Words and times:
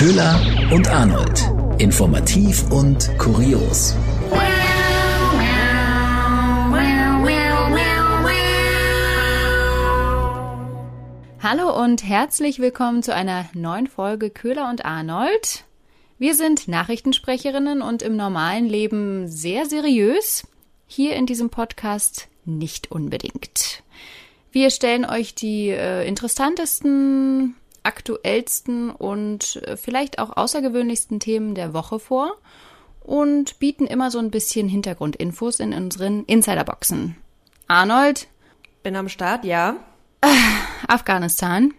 Köhler 0.00 0.40
und 0.72 0.88
Arnold. 0.88 1.46
Informativ 1.76 2.70
und 2.70 3.10
kurios. 3.18 3.94
Hallo 11.42 11.78
und 11.78 12.02
herzlich 12.02 12.60
willkommen 12.60 13.02
zu 13.02 13.14
einer 13.14 13.50
neuen 13.52 13.88
Folge 13.88 14.30
Köhler 14.30 14.70
und 14.70 14.86
Arnold. 14.86 15.64
Wir 16.16 16.34
sind 16.34 16.66
Nachrichtensprecherinnen 16.66 17.82
und 17.82 18.00
im 18.00 18.16
normalen 18.16 18.70
Leben 18.70 19.28
sehr 19.28 19.66
seriös. 19.66 20.46
Hier 20.86 21.14
in 21.14 21.26
diesem 21.26 21.50
Podcast 21.50 22.28
nicht 22.46 22.90
unbedingt. 22.90 23.82
Wir 24.50 24.70
stellen 24.70 25.04
euch 25.04 25.34
die 25.34 25.68
äh, 25.68 26.08
interessantesten, 26.08 27.54
aktuellsten 27.82 28.90
und 28.90 29.56
äh, 29.64 29.76
vielleicht 29.76 30.18
auch 30.18 30.36
außergewöhnlichsten 30.36 31.20
Themen 31.20 31.54
der 31.54 31.72
Woche 31.72 31.98
vor 31.98 32.36
und 33.00 33.58
bieten 33.58 33.86
immer 33.86 34.10
so 34.10 34.18
ein 34.18 34.30
bisschen 34.30 34.68
Hintergrundinfos 34.68 35.60
in 35.60 35.72
unseren 35.72 36.24
Insiderboxen. 36.24 37.16
Arnold? 37.66 38.28
Bin 38.82 38.96
am 38.96 39.08
Start, 39.08 39.44
ja. 39.44 39.76
Afghanistan. 40.88 41.74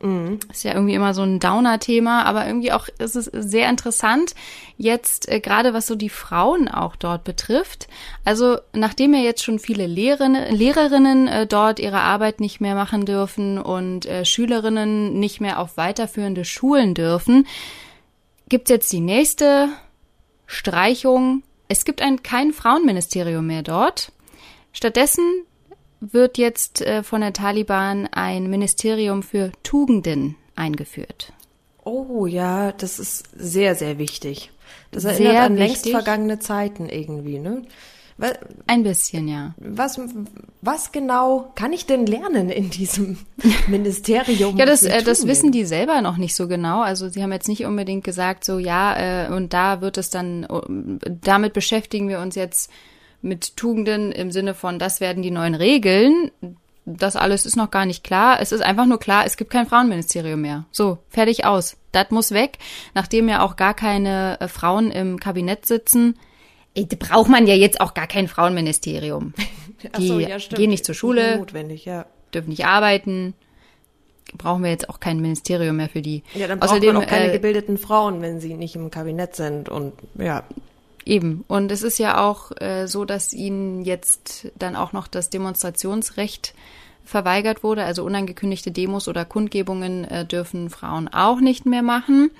Mhm. 0.00 0.38
Ist 0.50 0.64
ja 0.64 0.74
irgendwie 0.74 0.94
immer 0.94 1.12
so 1.12 1.22
ein 1.22 1.40
Downer-Thema, 1.40 2.24
aber 2.24 2.46
irgendwie 2.46 2.72
auch 2.72 2.88
ist 2.98 3.16
es 3.16 3.26
sehr 3.26 3.68
interessant, 3.68 4.34
jetzt 4.76 5.28
äh, 5.28 5.40
gerade 5.40 5.74
was 5.74 5.86
so 5.86 5.96
die 5.96 6.08
Frauen 6.08 6.68
auch 6.68 6.94
dort 6.94 7.24
betrifft. 7.24 7.88
Also 8.24 8.58
nachdem 8.72 9.14
ja 9.14 9.20
jetzt 9.20 9.42
schon 9.42 9.58
viele 9.58 9.86
Lehrerinnen, 9.86 10.54
Lehrerinnen 10.54 11.26
äh, 11.26 11.46
dort 11.46 11.80
ihre 11.80 12.00
Arbeit 12.00 12.40
nicht 12.40 12.60
mehr 12.60 12.74
machen 12.74 13.06
dürfen 13.06 13.58
und 13.58 14.06
äh, 14.06 14.24
Schülerinnen 14.24 15.18
nicht 15.18 15.40
mehr 15.40 15.58
auf 15.58 15.76
weiterführende 15.76 16.44
Schulen 16.44 16.94
dürfen, 16.94 17.46
gibt's 18.48 18.70
jetzt 18.70 18.92
die 18.92 19.00
nächste 19.00 19.68
Streichung. 20.46 21.42
Es 21.66 21.84
gibt 21.84 22.00
ein, 22.00 22.22
kein 22.22 22.52
Frauenministerium 22.52 23.46
mehr 23.46 23.62
dort. 23.62 24.12
Stattdessen 24.72 25.24
wird 26.00 26.38
jetzt 26.38 26.80
äh, 26.82 27.02
von 27.02 27.20
der 27.20 27.32
Taliban 27.32 28.08
ein 28.12 28.48
Ministerium 28.48 29.22
für 29.22 29.52
Tugenden 29.62 30.36
eingeführt. 30.54 31.32
Oh 31.84 32.26
ja, 32.26 32.72
das 32.72 32.98
ist 32.98 33.30
sehr, 33.36 33.74
sehr 33.74 33.98
wichtig. 33.98 34.50
Das 34.90 35.04
erinnert 35.04 35.32
sehr 35.32 35.42
an 35.42 35.56
wichtig. 35.56 35.68
längst 35.68 35.90
vergangene 35.90 36.38
Zeiten 36.38 36.88
irgendwie, 36.88 37.38
ne? 37.38 37.62
Was, 38.18 38.32
ein 38.66 38.82
bisschen, 38.82 39.28
ja. 39.28 39.54
Was, 39.58 40.00
was 40.60 40.90
genau 40.90 41.52
kann 41.54 41.72
ich 41.72 41.86
denn 41.86 42.04
lernen 42.04 42.50
in 42.50 42.68
diesem 42.68 43.18
Ministerium? 43.68 44.56
ja, 44.56 44.66
das, 44.66 44.82
äh, 44.82 45.04
das 45.04 45.26
wissen 45.28 45.52
die 45.52 45.64
selber 45.64 46.02
noch 46.02 46.16
nicht 46.16 46.34
so 46.34 46.48
genau. 46.48 46.82
Also 46.82 47.08
sie 47.08 47.22
haben 47.22 47.30
jetzt 47.30 47.48
nicht 47.48 47.64
unbedingt 47.64 48.02
gesagt, 48.02 48.44
so 48.44 48.58
ja, 48.58 49.26
äh, 49.26 49.32
und 49.32 49.52
da 49.52 49.80
wird 49.80 49.98
es 49.98 50.10
dann, 50.10 50.46
damit 51.22 51.52
beschäftigen 51.52 52.08
wir 52.08 52.18
uns 52.18 52.34
jetzt 52.34 52.70
mit 53.22 53.56
Tugenden 53.56 54.12
im 54.12 54.30
Sinne 54.30 54.54
von, 54.54 54.78
das 54.78 55.00
werden 55.00 55.22
die 55.22 55.30
neuen 55.30 55.54
Regeln. 55.54 56.30
Das 56.84 57.16
alles 57.16 57.44
ist 57.44 57.56
noch 57.56 57.70
gar 57.70 57.84
nicht 57.84 58.02
klar. 58.02 58.40
Es 58.40 58.52
ist 58.52 58.62
einfach 58.62 58.86
nur 58.86 58.98
klar, 58.98 59.26
es 59.26 59.36
gibt 59.36 59.50
kein 59.50 59.66
Frauenministerium 59.66 60.40
mehr. 60.40 60.64
So, 60.70 60.98
fertig 61.10 61.44
aus. 61.44 61.76
Das 61.92 62.10
muss 62.10 62.32
weg. 62.32 62.58
Nachdem 62.94 63.28
ja 63.28 63.42
auch 63.42 63.56
gar 63.56 63.74
keine 63.74 64.40
äh, 64.40 64.48
Frauen 64.48 64.90
im 64.90 65.20
Kabinett 65.20 65.66
sitzen, 65.66 66.18
braucht 66.98 67.28
man 67.28 67.46
ja 67.46 67.54
jetzt 67.54 67.80
auch 67.80 67.94
gar 67.94 68.06
kein 68.06 68.28
Frauenministerium. 68.28 69.34
Die 69.98 70.08
so, 70.08 70.18
ja, 70.18 70.38
gehen 70.38 70.70
nicht 70.70 70.84
zur 70.84 70.94
Schule, 70.94 71.38
notwendig, 71.38 71.84
ja. 71.84 72.06
dürfen 72.34 72.48
nicht 72.48 72.66
arbeiten, 72.66 73.34
brauchen 74.36 74.64
wir 74.64 74.70
jetzt 74.70 74.88
auch 74.88 74.98
kein 74.98 75.20
Ministerium 75.20 75.76
mehr 75.76 75.88
für 75.88 76.02
die. 76.02 76.24
Ja, 76.34 76.48
dann 76.48 76.58
braucht 76.58 76.70
Außerdem, 76.70 76.94
man 76.94 77.04
auch 77.04 77.08
keine 77.08 77.28
äh, 77.28 77.32
gebildeten 77.32 77.78
Frauen, 77.78 78.20
wenn 78.20 78.40
sie 78.40 78.54
nicht 78.54 78.74
im 78.74 78.90
Kabinett 78.90 79.36
sind 79.36 79.68
und 79.68 79.94
ja. 80.18 80.42
Eben. 81.08 81.42
Und 81.48 81.72
es 81.72 81.82
ist 81.82 81.98
ja 81.98 82.22
auch 82.22 82.52
äh, 82.60 82.86
so, 82.86 83.06
dass 83.06 83.32
ihnen 83.32 83.82
jetzt 83.82 84.52
dann 84.58 84.76
auch 84.76 84.92
noch 84.92 85.08
das 85.08 85.30
Demonstrationsrecht 85.30 86.54
verweigert 87.02 87.62
wurde. 87.62 87.84
Also 87.84 88.04
unangekündigte 88.04 88.70
Demos 88.70 89.08
oder 89.08 89.24
Kundgebungen 89.24 90.04
äh, 90.04 90.26
dürfen 90.26 90.68
Frauen 90.68 91.08
auch 91.08 91.40
nicht 91.40 91.64
mehr 91.64 91.82
machen. 91.82 92.30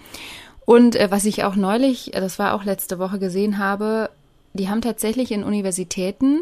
Und 0.66 0.96
äh, 0.96 1.10
was 1.10 1.24
ich 1.24 1.44
auch 1.44 1.56
neulich, 1.56 2.12
äh, 2.12 2.20
das 2.20 2.38
war 2.38 2.52
auch 2.52 2.62
letzte 2.62 2.98
Woche 2.98 3.18
gesehen 3.18 3.56
habe, 3.56 4.10
die 4.52 4.68
haben 4.68 4.82
tatsächlich 4.82 5.32
in 5.32 5.44
Universitäten, 5.44 6.40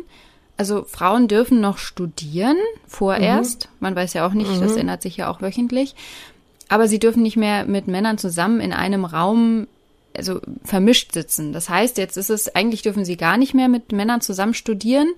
also 0.57 0.83
Frauen 0.83 1.29
dürfen 1.29 1.61
noch 1.61 1.79
studieren, 1.79 2.57
vorerst. 2.89 3.67
Mhm. 3.67 3.77
Man 3.79 3.95
weiß 3.95 4.15
ja 4.15 4.27
auch 4.27 4.33
nicht, 4.33 4.51
mhm. 4.51 4.61
das 4.61 4.75
ändert 4.75 5.03
sich 5.03 5.17
ja 5.17 5.31
auch 5.31 5.43
wöchentlich. 5.43 5.95
Aber 6.69 6.89
sie 6.89 6.99
dürfen 6.99 7.23
nicht 7.23 7.37
mehr 7.37 7.67
mit 7.67 7.87
Männern 7.87 8.19
zusammen 8.19 8.59
in 8.59 8.73
einem 8.73 9.05
Raum 9.05 9.69
also 10.17 10.41
vermischt 10.65 11.13
sitzen. 11.13 11.53
Das 11.53 11.69
heißt, 11.69 11.99
jetzt 11.99 12.17
ist 12.17 12.31
es, 12.31 12.55
eigentlich 12.55 12.83
dürfen 12.83 13.05
sie 13.05 13.17
gar 13.17 13.37
nicht 13.37 13.55
mehr 13.55 13.69
mit 13.69 13.93
Männern 13.93 14.21
zusammen 14.21 14.55
studieren. 14.55 15.09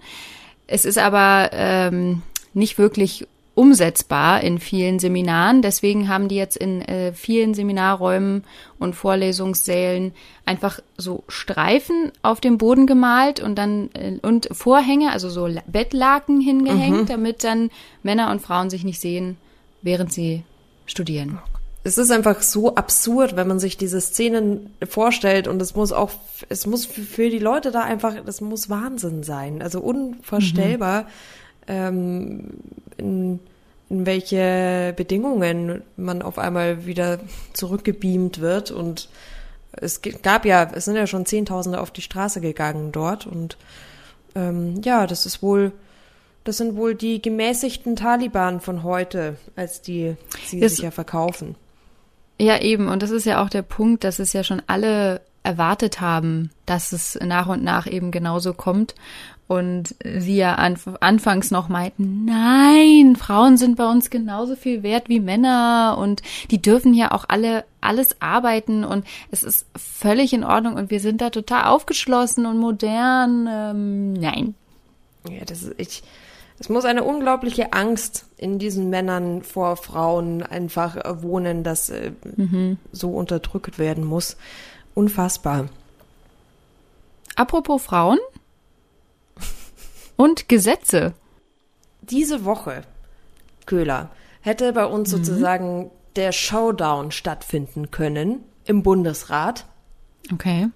Es 0.66 0.84
ist 0.84 0.98
aber 0.98 1.50
ähm, 1.52 2.22
nicht 2.52 2.78
wirklich 2.78 3.26
umsetzbar 3.58 4.40
in 4.42 4.60
vielen 4.60 5.00
Seminaren. 5.00 5.62
Deswegen 5.62 6.08
haben 6.08 6.28
die 6.28 6.36
jetzt 6.36 6.56
in 6.56 6.80
äh, 6.82 7.12
vielen 7.12 7.54
Seminarräumen 7.54 8.44
und 8.78 8.94
Vorlesungssälen 8.94 10.12
einfach 10.46 10.78
so 10.96 11.24
Streifen 11.26 12.12
auf 12.22 12.40
dem 12.40 12.56
Boden 12.56 12.86
gemalt 12.86 13.40
und 13.40 13.56
dann 13.56 13.90
äh, 13.94 14.18
und 14.22 14.48
Vorhänge, 14.52 15.10
also 15.10 15.28
so 15.28 15.48
Bettlaken 15.66 16.40
hingehängt, 16.40 17.00
mhm. 17.00 17.06
damit 17.06 17.42
dann 17.42 17.70
Männer 18.04 18.30
und 18.30 18.42
Frauen 18.42 18.70
sich 18.70 18.84
nicht 18.84 19.00
sehen, 19.00 19.36
während 19.82 20.12
sie 20.12 20.44
studieren 20.86 21.40
es 21.88 21.96
ist 21.98 22.10
einfach 22.10 22.42
so 22.42 22.74
absurd, 22.74 23.34
wenn 23.34 23.48
man 23.48 23.58
sich 23.58 23.78
diese 23.78 24.00
Szenen 24.00 24.74
vorstellt 24.86 25.48
und 25.48 25.60
es 25.62 25.74
muss 25.74 25.90
auch, 25.90 26.10
es 26.50 26.66
muss 26.66 26.84
für 26.84 27.30
die 27.30 27.38
Leute 27.38 27.70
da 27.70 27.80
einfach, 27.80 28.14
das 28.24 28.40
muss 28.40 28.68
Wahnsinn 28.68 29.22
sein, 29.22 29.62
also 29.62 29.80
unvorstellbar, 29.80 31.02
mhm. 31.02 31.06
ähm, 31.66 32.44
in, 32.98 33.40
in 33.88 34.06
welche 34.06 34.92
Bedingungen 34.96 35.82
man 35.96 36.20
auf 36.20 36.38
einmal 36.38 36.84
wieder 36.84 37.20
zurückgebeamt 37.54 38.40
wird 38.40 38.70
und 38.70 39.08
es 39.72 40.02
gab 40.02 40.44
ja, 40.44 40.70
es 40.74 40.84
sind 40.84 40.96
ja 40.96 41.06
schon 41.06 41.24
Zehntausende 41.24 41.80
auf 41.80 41.90
die 41.90 42.02
Straße 42.02 42.42
gegangen 42.42 42.92
dort 42.92 43.26
und 43.26 43.56
ähm, 44.34 44.82
ja, 44.84 45.06
das 45.06 45.24
ist 45.24 45.42
wohl, 45.42 45.72
das 46.44 46.58
sind 46.58 46.76
wohl 46.76 46.94
die 46.94 47.22
gemäßigten 47.22 47.96
Taliban 47.96 48.60
von 48.60 48.82
heute, 48.82 49.36
als 49.56 49.80
die 49.80 50.16
sie 50.44 50.60
das, 50.60 50.72
sich 50.72 50.84
ja 50.84 50.90
verkaufen. 50.90 51.56
Ja, 52.40 52.60
eben. 52.60 52.88
Und 52.88 53.02
das 53.02 53.10
ist 53.10 53.24
ja 53.24 53.42
auch 53.42 53.48
der 53.48 53.62
Punkt, 53.62 54.04
dass 54.04 54.18
es 54.18 54.32
ja 54.32 54.44
schon 54.44 54.62
alle 54.66 55.20
erwartet 55.42 56.00
haben, 56.00 56.50
dass 56.66 56.92
es 56.92 57.18
nach 57.22 57.46
und 57.46 57.62
nach 57.62 57.86
eben 57.86 58.10
genauso 58.10 58.52
kommt. 58.52 58.94
Und 59.46 59.94
sie 60.04 60.36
ja 60.36 60.56
anf 60.56 60.90
anfangs 61.00 61.50
noch 61.50 61.70
meinten, 61.70 62.26
nein, 62.26 63.16
Frauen 63.16 63.56
sind 63.56 63.78
bei 63.78 63.90
uns 63.90 64.10
genauso 64.10 64.56
viel 64.56 64.82
wert 64.82 65.08
wie 65.08 65.20
Männer 65.20 65.96
und 65.98 66.20
die 66.50 66.60
dürfen 66.60 66.92
ja 66.92 67.12
auch 67.12 67.24
alle 67.28 67.64
alles 67.80 68.20
arbeiten 68.20 68.84
und 68.84 69.06
es 69.30 69.42
ist 69.42 69.64
völlig 69.74 70.34
in 70.34 70.44
Ordnung 70.44 70.74
und 70.74 70.90
wir 70.90 71.00
sind 71.00 71.22
da 71.22 71.30
total 71.30 71.64
aufgeschlossen 71.64 72.44
und 72.44 72.58
modern. 72.58 73.48
Ähm, 73.50 74.12
nein. 74.12 74.54
Ja, 75.30 75.46
das 75.46 75.62
ist, 75.62 75.74
ich, 75.78 76.02
es 76.60 76.68
muss 76.68 76.84
eine 76.84 77.04
unglaubliche 77.04 77.72
Angst 77.72 78.26
in 78.36 78.58
diesen 78.58 78.90
Männern 78.90 79.42
vor 79.42 79.76
Frauen 79.76 80.42
einfach 80.42 80.96
wohnen, 81.22 81.62
dass 81.62 81.88
äh, 81.88 82.12
mhm. 82.36 82.78
so 82.90 83.10
unterdrückt 83.10 83.78
werden 83.78 84.04
muss. 84.04 84.36
Unfassbar. 84.94 85.68
Apropos 87.36 87.82
Frauen 87.82 88.18
und 90.16 90.48
Gesetze. 90.48 91.14
Diese 92.02 92.44
Woche, 92.44 92.82
Köhler, 93.66 94.10
hätte 94.40 94.72
bei 94.72 94.86
uns 94.86 95.12
mhm. 95.12 95.18
sozusagen 95.18 95.90
der 96.16 96.32
Showdown 96.32 97.12
stattfinden 97.12 97.92
können 97.92 98.40
im 98.64 98.82
Bundesrat. 98.82 99.66
Okay. 100.32 100.68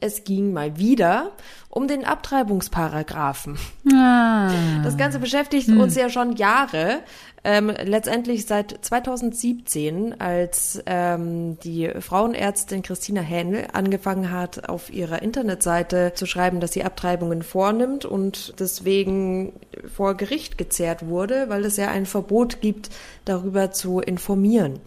Es 0.00 0.24
ging 0.24 0.52
mal 0.52 0.78
wieder 0.78 1.32
um 1.68 1.86
den 1.86 2.04
Abtreibungsparagraphen. 2.04 3.58
Ah. 3.92 4.50
Das 4.82 4.96
Ganze 4.96 5.18
beschäftigt 5.18 5.68
hm. 5.68 5.80
uns 5.80 5.94
ja 5.94 6.10
schon 6.10 6.36
Jahre. 6.36 7.00
Ähm, 7.42 7.70
letztendlich 7.70 8.44
seit 8.44 8.76
2017, 8.84 10.20
als 10.20 10.82
ähm, 10.84 11.58
die 11.60 11.90
Frauenärztin 11.98 12.82
Christina 12.82 13.22
Hähnel 13.22 13.68
angefangen 13.72 14.30
hat, 14.30 14.68
auf 14.68 14.92
ihrer 14.92 15.22
Internetseite 15.22 16.12
zu 16.14 16.26
schreiben, 16.26 16.60
dass 16.60 16.72
sie 16.72 16.84
Abtreibungen 16.84 17.42
vornimmt 17.42 18.04
und 18.04 18.60
deswegen 18.60 19.54
vor 19.94 20.16
Gericht 20.16 20.58
gezerrt 20.58 21.06
wurde, 21.06 21.48
weil 21.48 21.64
es 21.64 21.78
ja 21.78 21.88
ein 21.88 22.04
Verbot 22.04 22.60
gibt, 22.60 22.90
darüber 23.24 23.70
zu 23.70 24.00
informieren. 24.00 24.80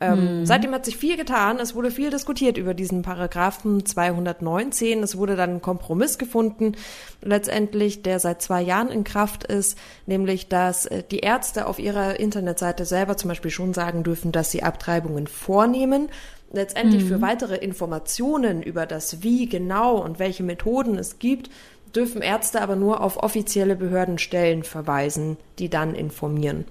Ähm, 0.00 0.40
mhm. 0.40 0.46
Seitdem 0.46 0.72
hat 0.72 0.86
sich 0.86 0.96
viel 0.96 1.16
getan. 1.16 1.58
Es 1.58 1.74
wurde 1.74 1.90
viel 1.90 2.10
diskutiert 2.10 2.56
über 2.56 2.72
diesen 2.72 3.02
Paragraphen 3.02 3.84
219. 3.84 5.02
Es 5.02 5.16
wurde 5.16 5.36
dann 5.36 5.56
ein 5.56 5.62
Kompromiss 5.62 6.16
gefunden, 6.16 6.72
letztendlich, 7.20 8.02
der 8.02 8.18
seit 8.18 8.40
zwei 8.40 8.62
Jahren 8.62 8.88
in 8.88 9.04
Kraft 9.04 9.44
ist, 9.44 9.76
nämlich, 10.06 10.48
dass 10.48 10.86
äh, 10.86 11.02
die 11.10 11.18
Ärzte 11.18 11.66
auf 11.66 11.78
ihrer 11.78 12.18
Internetseite 12.18 12.86
selber 12.86 13.18
zum 13.18 13.28
Beispiel 13.28 13.50
schon 13.50 13.74
sagen 13.74 14.02
dürfen, 14.02 14.32
dass 14.32 14.50
sie 14.50 14.62
Abtreibungen 14.62 15.26
vornehmen. 15.26 16.08
Letztendlich 16.52 17.04
mhm. 17.04 17.08
für 17.08 17.20
weitere 17.20 17.56
Informationen 17.56 18.62
über 18.62 18.86
das 18.86 19.22
Wie 19.22 19.48
genau 19.48 19.98
und 19.98 20.18
welche 20.18 20.42
Methoden 20.42 20.98
es 20.98 21.18
gibt, 21.18 21.50
dürfen 21.94 22.22
Ärzte 22.22 22.62
aber 22.62 22.74
nur 22.74 23.02
auf 23.02 23.22
offizielle 23.22 23.76
Behördenstellen 23.76 24.64
verweisen, 24.64 25.36
die 25.58 25.68
dann 25.68 25.94
informieren. 25.94 26.64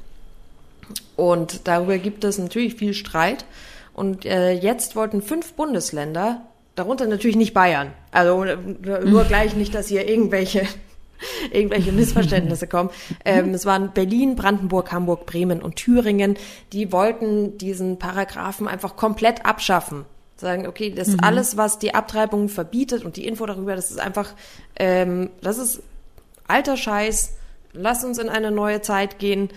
Und 1.15 1.67
darüber 1.67 1.97
gibt 1.97 2.23
es 2.23 2.37
natürlich 2.37 2.75
viel 2.75 2.93
Streit. 2.93 3.45
Und 3.93 4.25
äh, 4.25 4.53
jetzt 4.53 4.95
wollten 4.95 5.21
fünf 5.21 5.53
Bundesländer, 5.53 6.41
darunter 6.75 7.05
natürlich 7.07 7.35
nicht 7.35 7.53
Bayern, 7.53 7.91
also 8.11 8.45
nur 8.45 9.25
gleich 9.25 9.55
nicht, 9.55 9.75
dass 9.75 9.89
hier 9.89 10.07
irgendwelche 10.07 10.65
irgendwelche 11.51 11.91
Missverständnisse 11.91 12.67
kommen. 12.69 12.89
Ähm, 13.25 13.53
es 13.53 13.65
waren 13.65 13.91
Berlin, 13.91 14.35
Brandenburg, 14.35 14.91
Hamburg, 14.91 15.25
Bremen 15.25 15.61
und 15.61 15.75
Thüringen, 15.75 16.37
die 16.71 16.91
wollten 16.91 17.57
diesen 17.57 17.99
Paragraphen 17.99 18.67
einfach 18.67 18.95
komplett 18.95 19.45
abschaffen. 19.45 20.05
Sagen, 20.37 20.67
okay, 20.67 20.91
das 20.91 21.09
mhm. 21.09 21.19
alles, 21.21 21.57
was 21.57 21.79
die 21.79 21.93
Abtreibung 21.93 22.47
verbietet 22.47 23.03
und 23.03 23.17
die 23.17 23.27
Info 23.27 23.45
darüber, 23.45 23.75
das 23.75 23.91
ist 23.91 23.99
einfach, 23.99 24.33
ähm, 24.77 25.29
das 25.41 25.57
ist 25.57 25.81
alter 26.47 26.77
Scheiß. 26.77 27.35
Lass 27.73 28.03
uns 28.03 28.17
in 28.17 28.29
eine 28.29 28.49
neue 28.49 28.81
Zeit 28.81 29.19
gehen. 29.19 29.49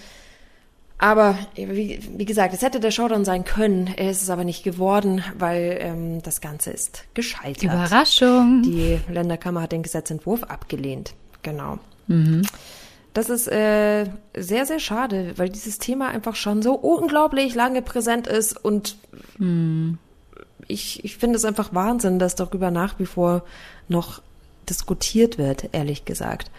Aber 1.03 1.37
wie, 1.57 1.99
wie 2.17 2.25
gesagt, 2.25 2.55
es 2.55 2.63
hätte 2.63 2.79
der 2.79 2.93
Showdown 2.93 3.25
sein 3.25 3.43
können. 3.43 3.89
Er 3.89 4.13
ist 4.13 4.23
es 4.23 4.31
aber 4.31 4.45
nicht 4.45 4.63
geworden, 4.63 5.25
weil 5.37 5.77
ähm, 5.81 6.23
das 6.23 6.41
Ganze 6.41 6.71
ist 6.71 7.03
gescheitert. 7.13 7.65
Überraschung. 7.65 8.63
Die 8.63 9.01
Länderkammer 9.09 9.63
hat 9.63 9.73
den 9.73 9.83
Gesetzentwurf 9.83 10.45
abgelehnt. 10.45 11.15
Genau. 11.43 11.81
Mhm. 12.07 12.43
Das 13.15 13.31
ist 13.31 13.49
äh, 13.49 14.05
sehr, 14.37 14.65
sehr 14.65 14.79
schade, 14.79 15.33
weil 15.39 15.49
dieses 15.49 15.81
Thema 15.81 16.07
einfach 16.07 16.37
schon 16.37 16.63
so 16.63 16.75
unglaublich 16.75 17.57
lange 17.57 17.83
präsent 17.83 18.29
ist 18.29 18.65
und 18.65 18.95
mhm. 19.39 19.99
ich, 20.69 21.05
ich 21.05 21.17
finde 21.17 21.35
es 21.35 21.45
einfach 21.45 21.75
Wahnsinn, 21.75 22.21
dass 22.21 22.37
darüber 22.37 22.71
nach 22.71 23.01
wie 23.01 23.07
vor 23.07 23.43
noch 23.89 24.23
diskutiert 24.69 25.37
wird, 25.37 25.71
ehrlich 25.73 26.05
gesagt. 26.05 26.53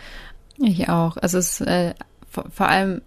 Ich 0.57 0.89
auch. 0.89 1.15
Also 1.15 1.37
es 1.37 1.61
äh, 1.61 1.93
vor, 2.29 2.43
vor 2.53 2.67
allem 2.67 3.01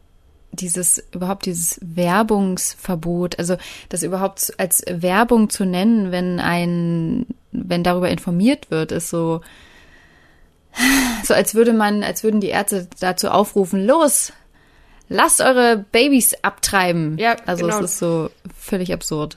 dieses 0.52 1.04
überhaupt 1.12 1.46
dieses 1.46 1.78
Werbungsverbot, 1.82 3.38
also 3.38 3.56
das 3.88 4.02
überhaupt 4.02 4.52
als 4.58 4.82
Werbung 4.88 5.50
zu 5.50 5.64
nennen, 5.64 6.12
wenn 6.12 6.40
ein, 6.40 7.26
wenn 7.52 7.82
darüber 7.82 8.08
informiert 8.08 8.70
wird, 8.70 8.92
ist 8.92 9.10
so, 9.10 9.40
so 11.24 11.34
als 11.34 11.54
würde 11.54 11.72
man, 11.72 12.02
als 12.02 12.24
würden 12.24 12.40
die 12.40 12.48
Ärzte 12.48 12.88
dazu 13.00 13.28
aufrufen, 13.28 13.86
los, 13.86 14.32
lasst 15.08 15.40
eure 15.40 15.84
Babys 15.92 16.34
abtreiben. 16.42 17.18
Ja, 17.18 17.36
also 17.46 17.66
genau. 17.66 17.78
es 17.78 17.92
ist 17.92 17.98
so 17.98 18.30
völlig 18.58 18.92
absurd 18.92 19.36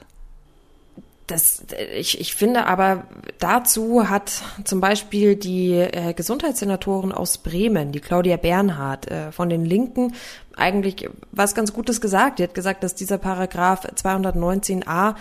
das, 1.30 1.62
ich, 1.94 2.20
ich 2.20 2.34
finde 2.34 2.66
aber 2.66 3.04
dazu 3.38 4.08
hat 4.08 4.42
zum 4.64 4.80
Beispiel 4.80 5.36
die 5.36 5.72
äh, 5.74 6.12
Gesundheitssenatorin 6.14 7.12
aus 7.12 7.38
Bremen, 7.38 7.92
die 7.92 8.00
Claudia 8.00 8.36
Bernhardt 8.36 9.10
äh, 9.10 9.32
von 9.32 9.48
den 9.48 9.64
Linken, 9.64 10.14
eigentlich 10.56 11.08
was 11.30 11.54
ganz 11.54 11.72
Gutes 11.72 12.00
gesagt. 12.00 12.38
Die 12.38 12.42
hat 12.42 12.54
gesagt, 12.54 12.82
dass 12.82 12.94
dieser 12.94 13.18
Paragraph 13.18 13.86
219a 13.86 15.14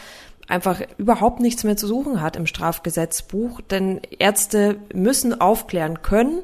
einfach 0.47 0.81
überhaupt 0.97 1.39
nichts 1.39 1.63
mehr 1.63 1.77
zu 1.77 1.85
suchen 1.85 2.21
hat 2.21 2.35
im 2.35 2.47
Strafgesetzbuch, 2.47 3.61
denn 3.61 4.01
Ärzte 4.17 4.77
müssen 4.94 5.39
aufklären 5.39 6.01
können 6.01 6.41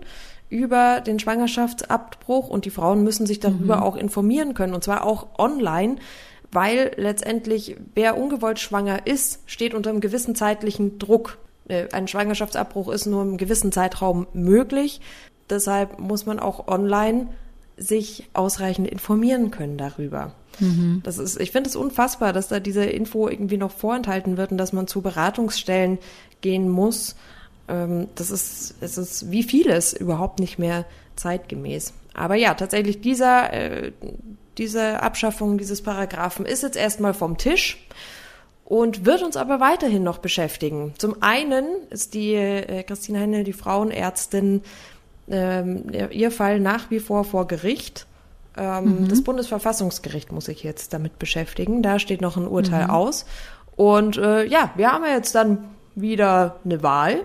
über 0.49 1.01
den 1.01 1.17
Schwangerschaftsabbruch 1.17 2.47
und 2.47 2.65
die 2.65 2.69
Frauen 2.69 3.03
müssen 3.03 3.25
sich 3.25 3.39
darüber 3.39 3.77
mhm. 3.77 3.83
auch 3.83 3.95
informieren 3.95 4.53
können 4.53 4.75
und 4.75 4.83
zwar 4.83 5.03
auch 5.03 5.39
online 5.39 5.95
weil 6.55 6.93
letztendlich 6.95 7.75
wer 7.93 8.17
ungewollt 8.17 8.59
schwanger 8.59 9.05
ist, 9.05 9.41
steht 9.45 9.73
unter 9.73 9.89
einem 9.89 9.99
gewissen 9.99 10.35
zeitlichen 10.35 10.97
Druck. 10.97 11.37
Äh, 11.67 11.89
ein 11.91 12.07
Schwangerschaftsabbruch 12.07 12.89
ist 12.89 13.05
nur 13.05 13.21
im 13.21 13.37
gewissen 13.37 13.71
Zeitraum 13.71 14.25
möglich. 14.33 15.01
Deshalb 15.49 15.99
muss 15.99 16.25
man 16.25 16.39
auch 16.39 16.67
online 16.67 17.27
sich 17.77 18.29
ausreichend 18.33 18.87
informieren 18.87 19.51
können 19.51 19.77
darüber. 19.77 20.31
Mhm. 20.59 21.01
Das 21.03 21.17
ist, 21.17 21.39
ich 21.39 21.51
finde 21.51 21.69
es 21.69 21.75
unfassbar, 21.75 22.31
dass 22.31 22.47
da 22.47 22.59
diese 22.59 22.85
Info 22.85 23.27
irgendwie 23.27 23.57
noch 23.57 23.71
vorenthalten 23.71 24.37
wird 24.37 24.51
und 24.51 24.57
dass 24.57 24.71
man 24.71 24.87
zu 24.87 25.01
Beratungsstellen 25.01 25.99
gehen 26.39 26.69
muss. 26.69 27.15
Ähm, 27.67 28.07
das 28.15 28.31
ist, 28.31 28.75
es 28.79 28.97
ist 28.97 29.29
wie 29.29 29.43
vieles 29.43 29.91
überhaupt 29.93 30.39
nicht 30.39 30.57
mehr 30.57 30.85
zeitgemäß. 31.17 31.93
Aber 32.15 32.35
ja, 32.35 32.53
tatsächlich 32.53 33.01
dieser, 33.01 33.53
äh, 33.53 33.91
diese 34.57 35.01
Abschaffung 35.03 35.57
dieses 35.57 35.81
Paragraphen 35.81 36.45
ist 36.45 36.63
jetzt 36.63 36.77
erstmal 36.77 37.13
vom 37.13 37.37
Tisch 37.37 37.85
und 38.63 39.05
wird 39.05 39.21
uns 39.21 39.37
aber 39.37 39.59
weiterhin 39.59 40.03
noch 40.03 40.17
beschäftigen. 40.17 40.93
Zum 40.97 41.21
einen 41.21 41.65
ist 41.89 42.13
die 42.13 42.33
äh, 42.33 42.83
Christine 42.83 43.19
Hennel, 43.19 43.43
die 43.43 43.53
Frauenärztin, 43.53 44.61
ähm, 45.29 45.91
ihr 46.11 46.31
Fall 46.31 46.59
nach 46.59 46.89
wie 46.89 46.99
vor 46.99 47.23
vor 47.23 47.47
Gericht. 47.47 48.07
Ähm, 48.57 49.01
mhm. 49.01 49.07
Das 49.09 49.23
Bundesverfassungsgericht 49.23 50.31
muss 50.31 50.45
sich 50.45 50.63
jetzt 50.63 50.93
damit 50.93 51.19
beschäftigen. 51.19 51.83
Da 51.83 51.99
steht 51.99 52.21
noch 52.21 52.37
ein 52.37 52.47
Urteil 52.47 52.85
mhm. 52.85 52.91
aus. 52.91 53.25
Und 53.75 54.17
äh, 54.17 54.45
ja, 54.45 54.71
wir 54.75 54.91
haben 54.91 55.03
ja 55.03 55.11
jetzt 55.11 55.35
dann 55.35 55.74
wieder 55.95 56.59
eine 56.65 56.83
Wahl. 56.83 57.21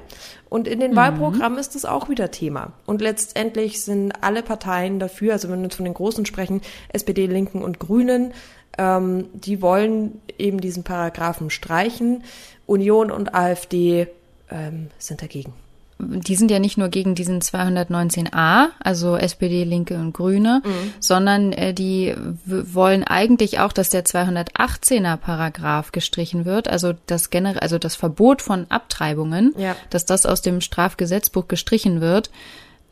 Und 0.49 0.67
in 0.67 0.81
den 0.81 0.93
mhm. 0.93 0.97
Wahlprogrammen 0.97 1.59
ist 1.59 1.75
das 1.75 1.85
auch 1.85 2.09
wieder 2.09 2.31
Thema. 2.31 2.73
Und 2.87 3.01
letztendlich 3.01 3.83
sind 3.83 4.13
alle 4.23 4.43
Parteien 4.43 4.99
dafür, 4.99 5.35
also 5.35 5.49
wenn 5.49 5.59
wir 5.59 5.65
jetzt 5.65 5.77
von 5.77 5.85
den 5.85 5.95
Großen 5.95 6.27
sprechen, 6.27 6.61
SPD, 6.89 7.27
Linken 7.27 7.63
und 7.63 7.79
Grünen, 7.79 8.33
ähm, 8.79 9.29
die 9.33 9.63
wollen 9.63 10.21
eben 10.39 10.61
diesen 10.61 10.85
Paragraphen 10.85 11.51
streichen. 11.51 12.25
Union 12.67 13.11
und 13.11 13.35
AfD 13.35 14.09
ähm, 14.51 14.89
sind 14.99 15.23
dagegen 15.23 15.53
die 16.01 16.37
sind 16.37 16.51
ja 16.51 16.59
nicht 16.59 16.79
nur 16.79 16.89
gegen 16.89 17.15
diesen 17.15 17.41
219a, 17.41 18.69
also 18.81 19.17
SPD, 19.17 19.65
Linke 19.65 19.95
und 19.95 20.13
Grüne, 20.13 20.63
mhm. 20.65 20.93
sondern 21.01 21.53
äh, 21.53 21.75
die 21.75 22.15
wollen 22.45 23.05
eigentlich 23.05 23.61
auch, 23.61 23.73
dass 23.73 23.91
der 23.91 24.05
218er 24.05 25.17
Paragraph 25.17 25.93
gestrichen 25.93 26.45
wird, 26.45 26.69
also 26.69 26.93
das 27.07 27.31
generell, 27.31 27.61
also 27.61 27.79
das 27.79 27.97
Verbot 27.97 28.43
von 28.43 28.67
Abtreibungen, 28.69 29.55
ja. 29.57 29.77
dass 29.91 30.07
das 30.07 30.27
aus 30.27 30.43
dem 30.43 30.61
Strafgesetzbuch 30.61 31.49
gestrichen 31.49 32.01
wird. 32.01 32.31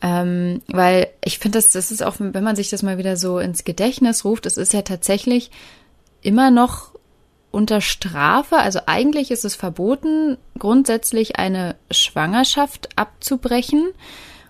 Ähm, 0.00 0.62
weil 0.68 1.08
ich 1.24 1.40
finde, 1.40 1.58
das, 1.58 1.72
das 1.72 1.90
ist 1.90 2.04
auch, 2.04 2.16
wenn 2.18 2.44
man 2.44 2.54
sich 2.54 2.70
das 2.70 2.84
mal 2.84 2.98
wieder 2.98 3.16
so 3.16 3.40
ins 3.40 3.64
Gedächtnis 3.64 4.24
ruft, 4.24 4.46
es 4.46 4.56
ist 4.56 4.72
ja 4.72 4.82
tatsächlich 4.82 5.50
immer 6.22 6.50
noch 6.50 6.92
unter 7.58 7.80
Strafe, 7.80 8.56
also 8.58 8.78
eigentlich 8.86 9.32
ist 9.32 9.44
es 9.44 9.56
verboten, 9.56 10.38
grundsätzlich 10.60 11.40
eine 11.40 11.74
Schwangerschaft 11.90 12.88
abzubrechen. 12.94 13.88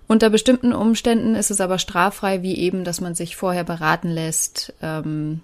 Unter 0.09 0.29
bestimmten 0.29 0.75
Umständen 0.75 1.35
ist 1.35 1.50
es 1.50 1.62
aber 1.62 1.79
straffrei, 1.79 2.43
wie 2.43 2.59
eben, 2.59 2.85
dass 2.85 3.00
man 3.00 3.15
sich 3.15 3.35
vorher 3.35 3.65
beraten 3.65 4.11
lässt 4.11 4.75
ähm, 4.83 5.41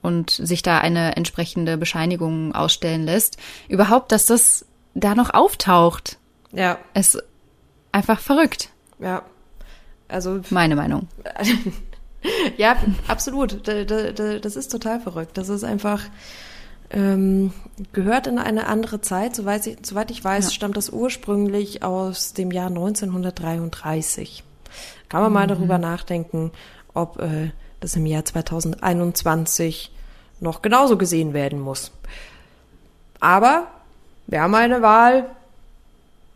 und 0.00 0.30
sich 0.30 0.62
da 0.62 0.78
eine 0.78 1.14
entsprechende 1.14 1.76
Bescheinigung 1.76 2.54
ausstellen 2.54 3.04
lässt. 3.04 3.36
Überhaupt, 3.68 4.10
dass 4.10 4.24
das 4.24 4.64
da 4.94 5.14
noch 5.14 5.34
auftaucht. 5.34 6.16
Ja. 6.52 6.78
Ist 6.94 7.22
einfach 7.92 8.18
verrückt. 8.18 8.70
Ja. 8.98 9.24
Also. 10.08 10.40
Meine 10.48 10.74
Meinung. 10.74 11.08
ja, 12.56 12.76
absolut. 13.08 13.68
Das 13.68 14.56
ist 14.56 14.72
total 14.72 15.00
verrückt. 15.00 15.36
Das 15.36 15.50
ist 15.50 15.64
einfach 15.64 16.00
ähm, 16.90 17.52
gehört 17.92 18.26
in 18.26 18.38
eine 18.38 18.66
andere 18.66 19.00
Zeit. 19.00 19.34
Soweit 19.34 19.66
ich, 19.66 19.78
soweit 19.82 20.10
ich 20.10 20.22
weiß, 20.22 20.46
ja. 20.46 20.50
stammt 20.50 20.76
das 20.76 20.90
ursprünglich 20.90 21.82
aus 21.82 22.34
dem 22.34 22.50
Jahr 22.50 22.68
1933. 22.68 24.44
Kann 25.08 25.20
man 25.22 25.30
mhm. 25.30 25.34
mal 25.34 25.46
darüber 25.46 25.78
nachdenken, 25.78 26.52
ob 26.92 27.20
äh, 27.20 27.50
das 27.80 27.96
im 27.96 28.06
Jahr 28.06 28.24
2021 28.24 29.90
noch 30.40 30.62
genauso 30.62 30.96
gesehen 30.96 31.32
werden 31.32 31.60
muss. 31.60 31.90
Aber 33.20 33.68
wir 34.26 34.40
haben 34.40 34.54
eine 34.54 34.82
Wahl. 34.82 35.26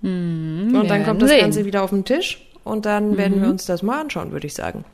Mhm, 0.01 0.75
und 0.75 0.89
dann 0.89 1.05
kommt 1.05 1.23
das 1.23 1.31
sehen. 1.31 1.41
Ganze 1.41 1.65
wieder 1.65 1.83
auf 1.83 1.91
den 1.91 2.05
Tisch 2.05 2.47
und 2.65 2.87
dann 2.87 3.11
mhm. 3.11 3.17
werden 3.17 3.43
wir 3.43 3.49
uns 3.49 3.67
das 3.67 3.83
mal 3.83 4.01
anschauen, 4.01 4.33
würde 4.33 4.47
ich 4.47 4.55
sagen. 4.55 4.85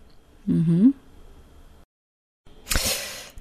Mhm. 0.47 0.95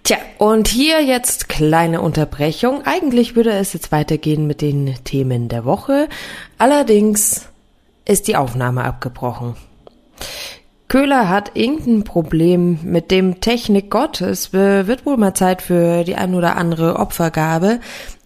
Tja, 0.04 0.18
und 0.38 0.68
hier 0.68 1.02
jetzt 1.02 1.48
kleine 1.48 2.02
Unterbrechung. 2.02 2.82
Eigentlich 2.86 3.38
würde 3.38 3.52
es 3.52 3.72
jetzt 3.72 3.94
weitergehen 3.94 4.46
mit 4.48 4.60
den 4.60 4.96
Themen 5.06 5.48
der 5.48 5.64
Woche. 5.64 6.10
Allerdings 6.58 7.48
ist 8.04 8.28
die 8.28 8.36
Aufnahme 8.36 8.84
abgebrochen. 8.84 9.56
Köhler 10.90 11.30
hat 11.30 11.52
irgendein 11.54 12.04
Problem 12.04 12.80
mit 12.84 13.12
dem 13.12 13.40
Technikgott. 13.40 14.20
Es 14.20 14.52
wird 14.52 15.06
wohl 15.06 15.16
mal 15.16 15.36
Zeit 15.36 15.62
für 15.62 16.04
die 16.04 16.16
ein 16.16 16.36
oder 16.36 16.58
andere 16.58 16.98
Opfergabe. 16.98 17.80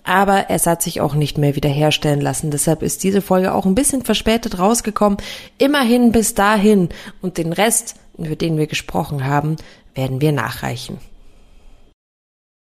Aber 0.04 0.50
es 0.50 0.66
hat 0.66 0.82
sich 0.82 1.00
auch 1.00 1.14
nicht 1.14 1.38
mehr 1.38 1.56
wiederherstellen 1.56 2.22
lassen. 2.22 2.50
Deshalb 2.50 2.82
ist 2.82 3.04
diese 3.04 3.22
Folge 3.22 3.54
auch 3.54 3.68
ein 3.68 3.76
bisschen 3.76 4.02
verspätet 4.02 4.58
rausgekommen. 4.58 5.20
Immerhin 5.60 6.12
bis 6.12 6.34
dahin. 6.34 6.90
Und 7.22 7.38
den 7.38 7.54
Rest, 7.54 7.98
über 8.18 8.36
den 8.36 8.58
wir 8.58 8.66
gesprochen 8.66 9.26
haben, 9.26 9.58
werden 9.94 10.22
wir 10.22 10.32
nachreichen. 10.32 10.98